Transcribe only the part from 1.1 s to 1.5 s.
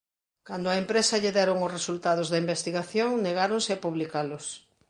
lle